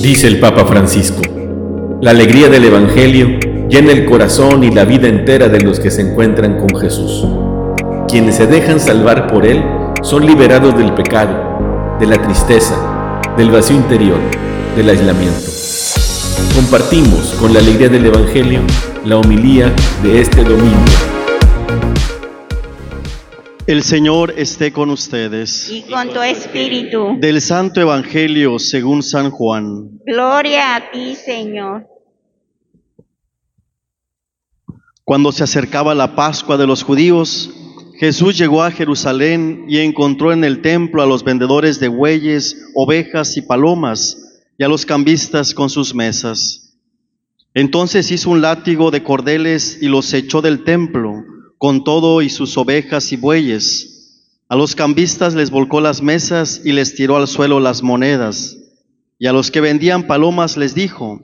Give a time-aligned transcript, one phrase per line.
[0.00, 1.20] Dice el Papa Francisco,
[2.00, 3.38] la alegría del Evangelio
[3.68, 7.26] llena el corazón y la vida entera de los que se encuentran con Jesús.
[8.08, 9.62] Quienes se dejan salvar por Él
[10.02, 14.18] son liberados del pecado, de la tristeza, del vacío interior,
[14.74, 15.50] del aislamiento.
[16.54, 18.60] Compartimos con la alegría del Evangelio
[19.04, 19.70] la homilía
[20.02, 21.19] de este domingo.
[23.70, 25.70] El Señor esté con ustedes.
[25.70, 27.16] y con tu espíritu.
[27.20, 30.00] Del Santo Evangelio según San Juan.
[30.04, 31.86] Gloria a ti, Señor.
[35.04, 37.48] Cuando se acercaba la Pascua de los judíos,
[37.96, 43.36] Jesús llegó a Jerusalén y encontró en el templo a los vendedores de bueyes, ovejas
[43.36, 46.76] y palomas, y a los cambistas con sus mesas.
[47.54, 51.22] Entonces hizo un látigo de cordeles y los echó del templo,
[51.60, 54.24] con todo y sus ovejas y bueyes.
[54.48, 58.56] A los cambistas les volcó las mesas y les tiró al suelo las monedas.
[59.18, 61.20] Y a los que vendían palomas les dijo,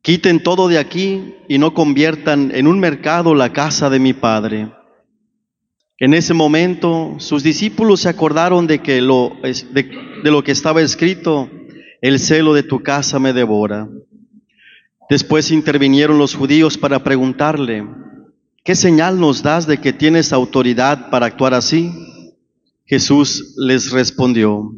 [0.00, 4.72] Quiten todo de aquí y no conviertan en un mercado la casa de mi Padre.
[5.98, 9.90] En ese momento sus discípulos se acordaron de, que lo, de,
[10.24, 11.50] de lo que estaba escrito,
[12.00, 13.86] el celo de tu casa me devora.
[15.10, 17.84] Después intervinieron los judíos para preguntarle,
[18.64, 21.92] ¿qué señal nos das de que tienes autoridad para actuar así?
[22.84, 24.72] Jesús les respondió,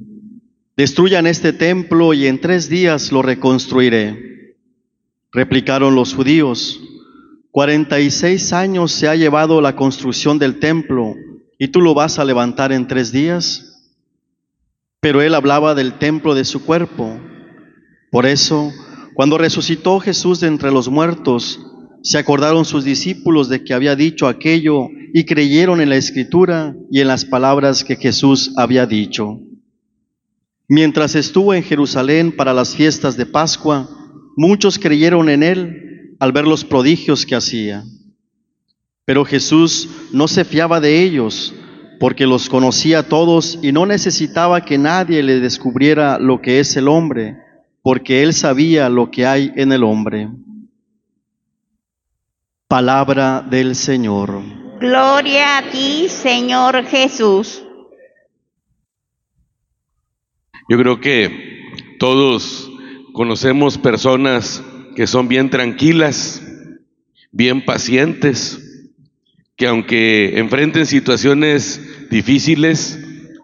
[0.76, 4.56] destruyan este templo y en tres días lo reconstruiré.
[5.32, 6.80] Replicaron los judíos,
[7.50, 11.14] cuarenta y seis años se ha llevado la construcción del templo
[11.58, 13.70] y tú lo vas a levantar en tres días.
[15.00, 17.20] Pero él hablaba del templo de su cuerpo.
[18.10, 18.72] Por eso,
[19.14, 21.60] cuando resucitó Jesús de entre los muertos,
[22.04, 27.00] se acordaron sus discípulos de que había dicho aquello y creyeron en la escritura y
[27.00, 29.40] en las palabras que Jesús había dicho.
[30.68, 33.88] Mientras estuvo en Jerusalén para las fiestas de Pascua,
[34.36, 37.84] Muchos creyeron en él al ver los prodigios que hacía.
[39.04, 41.54] Pero Jesús no se fiaba de ellos
[42.00, 46.88] porque los conocía todos y no necesitaba que nadie le descubriera lo que es el
[46.88, 47.36] hombre,
[47.82, 50.28] porque él sabía lo que hay en el hombre.
[52.74, 54.42] Palabra del Señor.
[54.80, 57.62] Gloria a ti, Señor Jesús.
[60.68, 62.72] Yo creo que todos
[63.12, 64.60] Conocemos personas
[64.96, 66.42] que son bien tranquilas,
[67.30, 68.90] bien pacientes,
[69.54, 71.80] que aunque enfrenten situaciones
[72.10, 72.98] difíciles,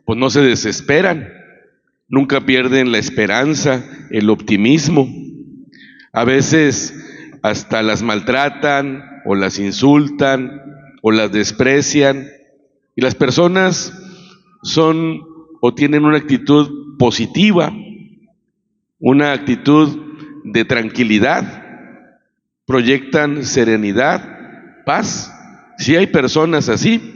[0.04, 1.28] pues no se desesperan,
[2.08, 5.08] nunca pierden la esperanza, el optimismo.
[6.12, 6.92] A veces
[7.42, 10.62] hasta las maltratan o las insultan
[11.02, 12.28] o las desprecian
[12.94, 13.92] y las personas
[14.62, 15.22] son
[15.60, 17.72] o tienen una actitud positiva
[19.00, 19.98] una actitud
[20.44, 21.64] de tranquilidad,
[22.66, 25.32] proyectan serenidad, paz.
[25.78, 27.14] Sí hay personas así,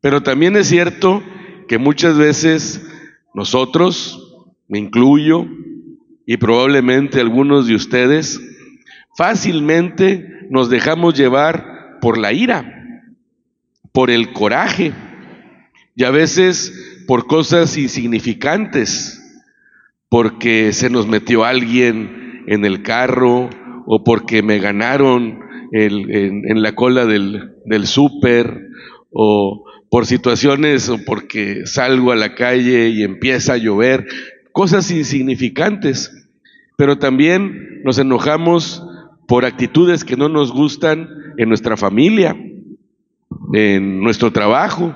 [0.00, 1.22] pero también es cierto
[1.66, 2.86] que muchas veces
[3.34, 5.46] nosotros, me incluyo,
[6.24, 8.40] y probablemente algunos de ustedes,
[9.16, 13.12] fácilmente nos dejamos llevar por la ira,
[13.92, 14.92] por el coraje,
[15.94, 19.18] y a veces por cosas insignificantes
[20.08, 23.48] porque se nos metió alguien en el carro
[23.86, 25.40] o porque me ganaron
[25.72, 28.68] en, la cola del, del súper
[29.10, 34.06] o por situaciones o porque salgo a la calle y empieza a llover,
[34.52, 36.10] cosas insignificantes,
[36.76, 38.82] pero también nos enojamos
[39.32, 42.36] por actitudes que no nos gustan en nuestra familia,
[43.54, 44.94] en nuestro trabajo,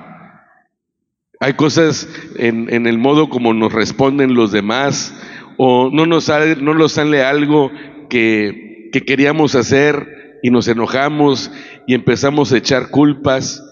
[1.39, 5.19] hay cosas en, el modo como nos responden los demás
[5.57, 7.71] o no nos, sale, no nos sale algo
[8.11, 11.51] que, que queríamos hacer y nos enojamos
[11.87, 13.63] y empezamos a echar culpas.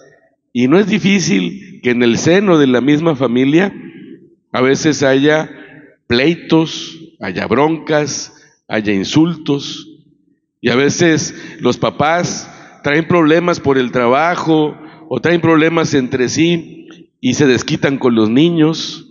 [0.51, 3.71] Y no es difícil que en el seno de la misma familia
[4.51, 5.47] a veces haya
[6.07, 8.33] pleitos, haya broncas,
[8.67, 9.91] haya insultos.
[10.65, 12.49] Y a veces los papás
[12.81, 14.75] traen problemas por el trabajo
[15.07, 16.87] o traen problemas entre sí
[17.21, 19.07] y se desquitan con los niños.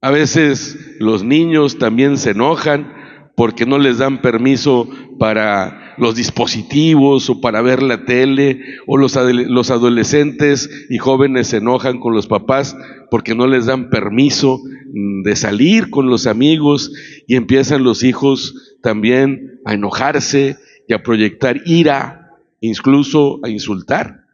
[0.00, 2.92] A veces los niños también se enojan
[3.36, 4.88] porque no les dan permiso
[5.20, 11.58] para los dispositivos o para ver la tele, o los, los adolescentes y jóvenes se
[11.58, 12.76] enojan con los papás
[13.12, 14.58] porque no les dan permiso
[14.92, 16.92] mm, de salir con los amigos
[17.28, 20.56] y empiezan los hijos también a enojarse
[20.94, 24.24] a proyectar ira, incluso a insultar.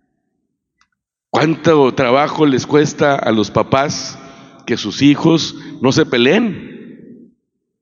[1.31, 4.19] ¿Cuánto trabajo les cuesta a los papás
[4.67, 6.77] que sus hijos no se peleen?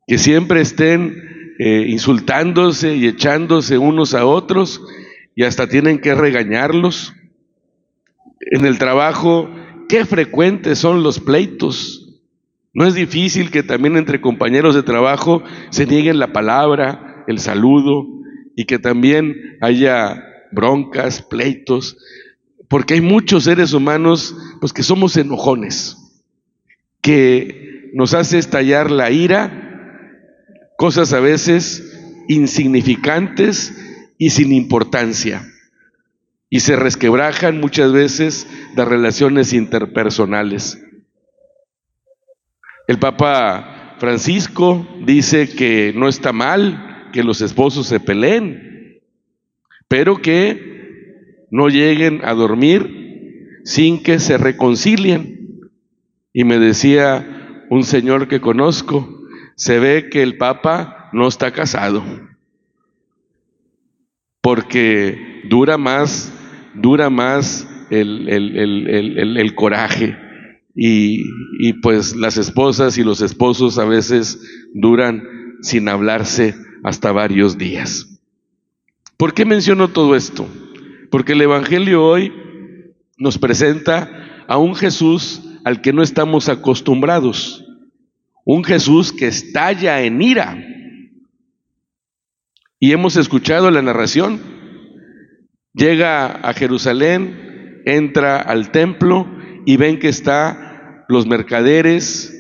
[0.06, 4.82] que siempre estén eh, insultándose y echándose unos a otros
[5.34, 7.14] y hasta tienen que regañarlos.
[8.40, 9.48] En el trabajo,
[9.88, 12.20] qué frecuentes son los pleitos.
[12.72, 18.06] No es difícil que también entre compañeros de trabajo se nieguen la palabra, el saludo
[18.56, 20.22] y que también haya
[20.52, 21.96] broncas, pleitos,
[22.68, 25.96] porque hay muchos seres humanos pues que somos enojones,
[27.00, 30.10] que nos hace estallar la ira,
[30.76, 31.92] cosas a veces
[32.28, 33.74] insignificantes
[34.18, 35.46] y sin importancia.
[36.48, 38.46] Y se resquebrajan muchas veces
[38.76, 40.80] las relaciones interpersonales.
[42.86, 49.00] El Papa Francisco dice que no está mal que los esposos se peleen,
[49.86, 55.70] pero que no lleguen a dormir sin que se reconcilien.
[56.32, 59.22] Y me decía un señor que conozco,
[59.54, 62.02] se ve que el Papa no está casado
[64.40, 66.34] porque dura más,
[66.74, 70.18] dura más el, coraje.
[70.74, 71.22] Y,
[71.80, 74.40] pues las esposas y los esposos a veces
[74.74, 75.22] duran
[75.62, 78.20] sin hablarse hasta varios días.
[79.16, 80.46] ¿Por qué menciono todo esto?
[81.10, 82.32] Porque el Evangelio hoy
[83.18, 87.64] nos presenta a un Jesús al que no estamos acostumbrados,
[88.44, 90.58] un Jesús que estalla en ira,
[92.78, 94.42] y hemos escuchado la narración.
[95.72, 99.26] Llega a Jerusalén, entra al templo
[99.64, 102.30] y ven que está los mercaderes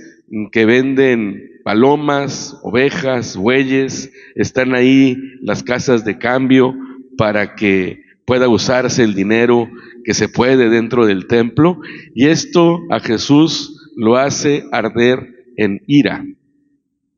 [0.52, 6.74] que venden palomas, ovejas, bueyes, están ahí las casas de cambio
[7.16, 9.68] para que pueda usarse el dinero
[10.04, 11.80] que se puede dentro del templo
[12.14, 16.24] y esto a Jesús lo hace arder en ira,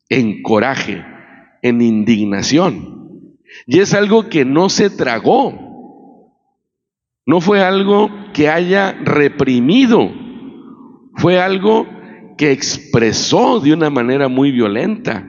[0.08, 1.04] en coraje,
[1.62, 3.37] en indignación.
[3.66, 6.32] Y es algo que no se tragó.
[7.25, 10.12] No fue algo que haya reprimido.
[11.16, 11.87] Fue algo
[12.36, 15.26] que expresó de una manera muy violenta.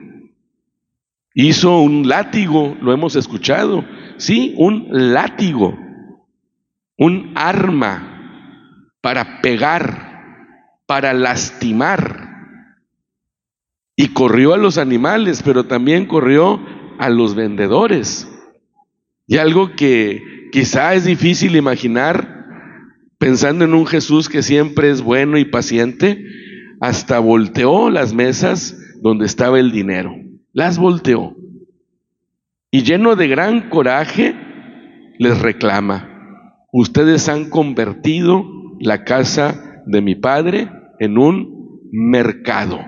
[1.34, 3.84] Hizo un látigo, lo hemos escuchado.
[4.16, 5.78] Sí, un látigo.
[6.96, 8.18] Un arma
[9.00, 10.46] para pegar,
[10.86, 12.26] para lastimar.
[13.96, 16.60] Y corrió a los animales, pero también corrió
[16.98, 18.28] a los vendedores.
[19.26, 22.38] Y algo que quizá es difícil imaginar
[23.18, 26.24] pensando en un Jesús que siempre es bueno y paciente,
[26.80, 30.14] hasta volteó las mesas donde estaba el dinero.
[30.52, 31.36] Las volteó.
[32.70, 34.34] Y lleno de gran coraje,
[35.18, 38.44] les reclama, ustedes han convertido
[38.80, 42.78] la casa de mi padre en un mercado.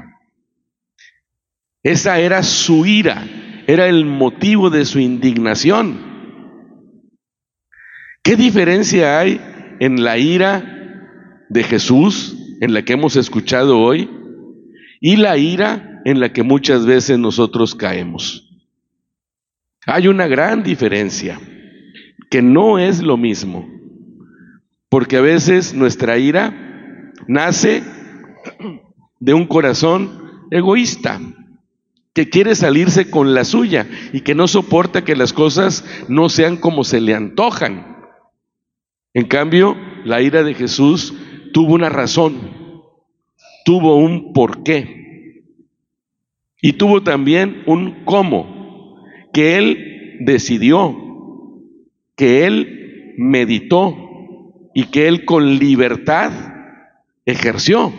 [1.83, 3.25] Esa era su ira,
[3.67, 6.11] era el motivo de su indignación.
[8.23, 9.41] ¿Qué diferencia hay
[9.81, 10.81] en la ira
[11.49, 14.09] de Jesús, en la que hemos escuchado hoy,
[15.01, 18.49] y la ira en la que muchas veces nosotros caemos?
[19.87, 21.41] Hay una gran diferencia,
[22.31, 23.69] que no es lo mismo,
[24.89, 27.83] porque a veces nuestra ira nace
[29.19, 31.21] de un corazón egoísta,
[32.13, 36.57] que quiere salirse con la suya y que no soporta que las cosas no sean
[36.57, 37.97] como se le antojan.
[39.15, 41.15] En cambio, la ira de Jesús
[41.53, 42.60] tuvo una razón,
[43.71, 45.45] tuvo un porqué
[46.61, 49.01] y tuvo también un cómo,
[49.33, 50.97] que él decidió,
[52.17, 53.97] que él meditó
[54.75, 56.33] y que él con libertad
[57.25, 57.93] ejerció.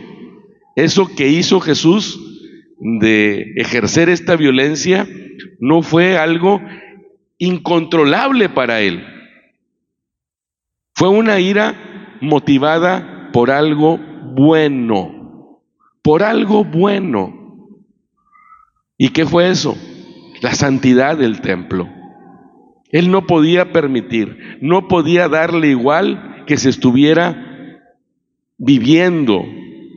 [0.75, 2.19] Eso que hizo Jesús
[2.77, 5.07] de ejercer esta violencia
[5.61, 6.59] no fue algo
[7.37, 9.05] incontrolable para él.
[10.95, 13.97] Fue una ira motivada por algo
[14.35, 15.20] bueno,
[16.01, 17.33] por algo bueno.
[18.97, 19.77] ¿Y qué fue eso?
[20.41, 21.89] La santidad del templo.
[22.91, 27.79] Él no podía permitir, no podía darle igual que se estuviera
[28.57, 29.43] viviendo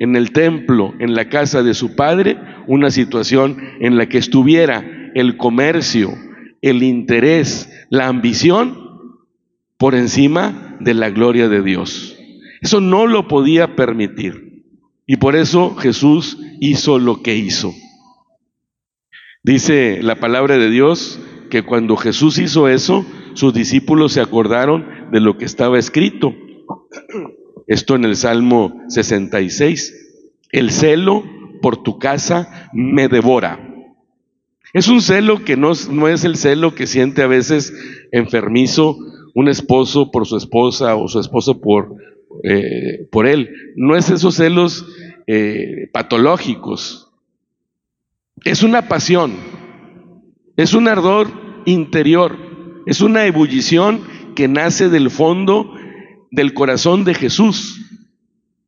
[0.01, 4.85] en el templo, en la casa de su padre, una situación en la que estuviera
[5.15, 6.15] el comercio,
[6.63, 8.79] el interés, la ambición
[9.77, 12.17] por encima de la gloria de Dios.
[12.61, 14.54] Eso no lo podía permitir.
[15.07, 17.75] Y por eso Jesús hizo lo que hizo.
[19.43, 21.21] Dice la palabra de Dios
[21.51, 26.35] que cuando Jesús hizo eso, sus discípulos se acordaron de lo que estaba escrito.
[27.67, 29.93] Esto en el Salmo 66.
[30.51, 31.25] El celo
[31.61, 33.71] por tu casa me devora.
[34.73, 37.73] Es un celo que no, no es el celo que siente a veces
[38.13, 38.97] enfermizo
[39.35, 41.97] un esposo por su esposa o su esposo por,
[42.43, 43.50] eh, por él.
[43.76, 44.87] No es esos celos
[45.26, 47.12] eh, patológicos.
[48.45, 49.35] Es una pasión,
[50.57, 51.29] es un ardor
[51.64, 52.37] interior,
[52.85, 54.03] es una ebullición
[54.35, 55.73] que nace del fondo
[56.31, 57.81] del corazón de Jesús,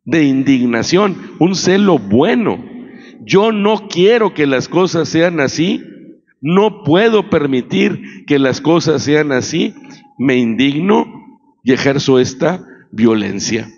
[0.05, 2.65] de indignación, un celo bueno.
[3.25, 5.83] Yo no quiero que las cosas sean así,
[6.41, 9.75] no puedo permitir que las cosas sean así,
[10.17, 11.05] me indigno
[11.65, 12.65] y ejerzo esta
[12.97, 13.71] violencia.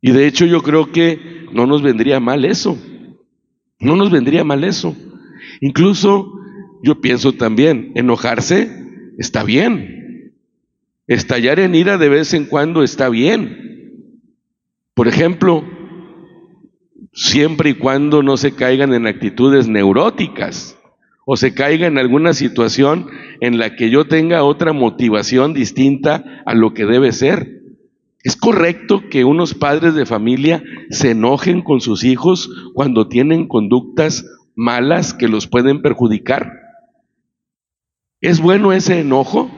[0.00, 2.78] Y de hecho yo creo que no nos vendría mal eso,
[3.80, 4.96] no nos vendría mal eso.
[5.60, 6.32] Incluso
[6.82, 8.70] yo pienso también, enojarse
[9.18, 10.34] está bien,
[11.06, 13.68] estallar en ira de vez en cuando está bien.
[14.94, 15.64] Por ejemplo,
[17.12, 20.78] siempre y cuando no se caigan en actitudes neuróticas
[21.24, 26.54] o se caiga en alguna situación en la que yo tenga otra motivación distinta a
[26.54, 27.62] lo que debe ser.
[28.24, 34.24] ¿Es correcto que unos padres de familia se enojen con sus hijos cuando tienen conductas
[34.56, 36.52] malas que los pueden perjudicar?
[38.20, 39.50] ¿Es bueno ese enojo?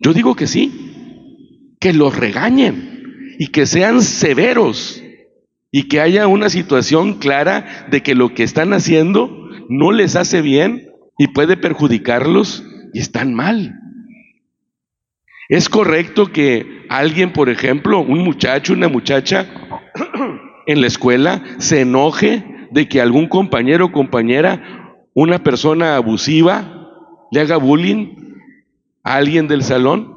[0.00, 5.00] Yo digo que sí, que los regañen y que sean severos
[5.70, 10.42] y que haya una situación clara de que lo que están haciendo no les hace
[10.42, 13.83] bien y puede perjudicarlos y están mal.
[15.48, 19.46] Es correcto que alguien, por ejemplo, un muchacho, una muchacha
[20.66, 27.40] en la escuela se enoje de que algún compañero o compañera, una persona abusiva, le
[27.40, 28.16] haga bullying
[29.02, 30.12] a alguien del salón.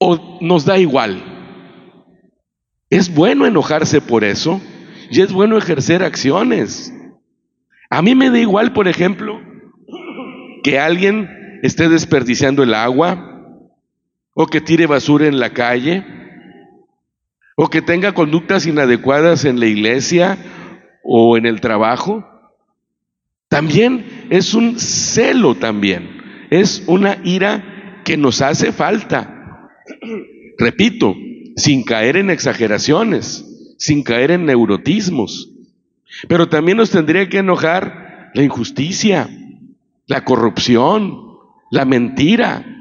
[0.00, 1.22] O nos da igual.
[2.90, 4.60] Es bueno enojarse por eso
[5.10, 6.92] y es bueno ejercer acciones.
[7.90, 9.40] A mí me da igual, por ejemplo,
[10.64, 11.28] que alguien
[11.62, 13.27] esté desperdiciando el agua,
[14.40, 16.04] o que tire basura en la calle,
[17.56, 20.38] o que tenga conductas inadecuadas en la iglesia
[21.02, 22.24] o en el trabajo.
[23.48, 29.72] También es un celo también, es una ira que nos hace falta.
[30.56, 31.16] Repito,
[31.56, 35.50] sin caer en exageraciones, sin caer en neurotismos.
[36.28, 39.28] Pero también nos tendría que enojar la injusticia,
[40.06, 41.24] la corrupción,
[41.72, 42.77] la mentira.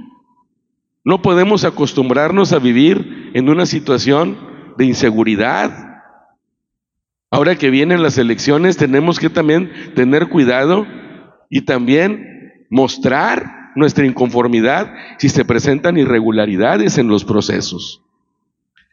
[1.08, 4.38] No podemos acostumbrarnos a vivir en una situación
[4.78, 6.04] de inseguridad.
[7.32, 10.86] Ahora que vienen las elecciones tenemos que también tener cuidado
[11.50, 18.04] y también mostrar nuestra inconformidad si se presentan irregularidades en los procesos.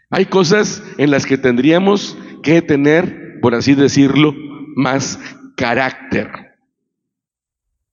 [0.08, 4.34] Hay cosas en las que tendríamos que tener por así decirlo,
[4.74, 5.20] más
[5.54, 6.30] carácter,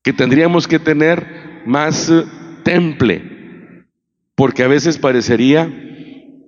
[0.02, 2.24] que tendríamos que tener más eh,
[2.64, 3.31] temple,
[4.42, 5.72] porque a veces parecería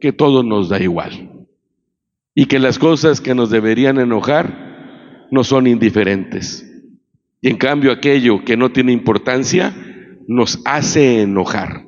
[0.02, 1.46] que todo nos da igual
[2.34, 6.68] y que las cosas que nos deberían enojar no son indiferentes.
[7.40, 9.76] Y en cambio aquello que no tiene importancia
[10.28, 11.86] nos hace enojar.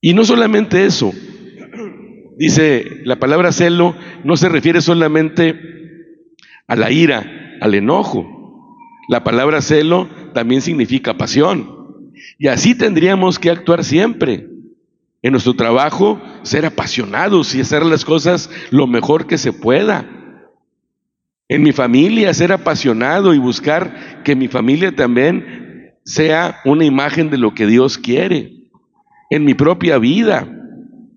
[0.00, 1.12] Y no solamente eso,
[2.36, 5.60] Dice, la palabra celo no se refiere solamente
[6.66, 8.26] a la ira, al enojo.
[9.08, 11.79] La palabra celo también significa pasión.
[12.38, 14.48] Y así tendríamos que actuar siempre.
[15.22, 20.08] En nuestro trabajo, ser apasionados y hacer las cosas lo mejor que se pueda.
[21.48, 27.38] En mi familia, ser apasionado y buscar que mi familia también sea una imagen de
[27.38, 28.68] lo que Dios quiere.
[29.28, 30.48] En mi propia vida,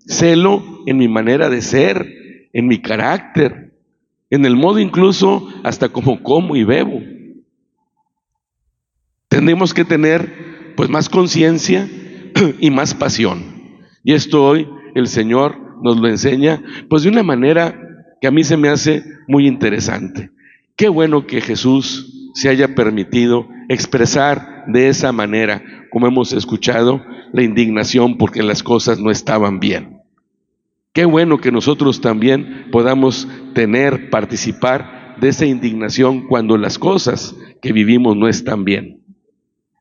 [0.06, 3.72] celo en mi manera de ser, en mi carácter,
[4.30, 7.00] en el modo incluso hasta como como y bebo.
[9.28, 11.88] Tenemos que tener pues más conciencia
[12.60, 13.82] y más pasión.
[14.02, 17.80] Y esto hoy el Señor nos lo enseña pues de una manera
[18.20, 20.30] que a mí se me hace muy interesante.
[20.76, 27.02] Qué bueno que Jesús se haya permitido expresar de esa manera, como hemos escuchado,
[27.32, 30.00] la indignación porque las cosas no estaban bien.
[30.92, 37.72] Qué bueno que nosotros también podamos tener, participar de esa indignación cuando las cosas que
[37.72, 39.00] vivimos no están bien.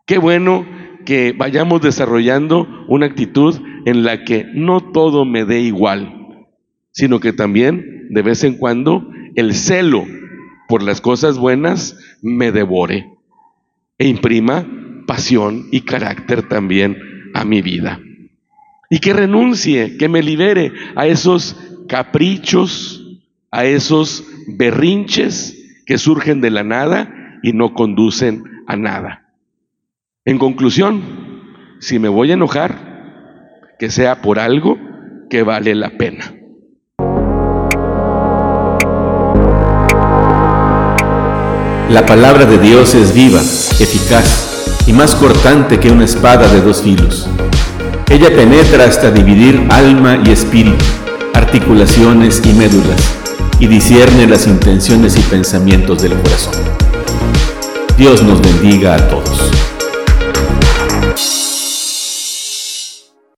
[0.05, 0.65] Qué bueno
[1.05, 6.47] que vayamos desarrollando una actitud en la que no todo me dé igual,
[6.91, 10.05] sino que también de vez en cuando el celo
[10.67, 13.09] por las cosas buenas me devore
[13.97, 14.65] e imprima
[15.07, 16.97] pasión y carácter también
[17.33, 17.99] a mi vida
[18.93, 21.57] y que renuncie, que me libere a esos
[21.87, 23.19] caprichos,
[23.49, 29.22] a esos berrinches que surgen de la nada y no conducen a nada.
[30.25, 31.01] En conclusión,
[31.81, 34.77] si me voy a enojar, que sea por algo
[35.29, 36.33] que vale la pena.
[41.89, 46.83] La palabra de Dios es viva, eficaz y más cortante que una espada de dos
[46.83, 47.29] filos.
[48.09, 50.85] Ella penetra hasta dividir alma y espíritu,
[51.33, 53.13] articulaciones y médulas,
[53.59, 56.53] y discierne las intenciones y pensamientos del corazón.
[57.97, 59.72] Dios nos bendiga a todos.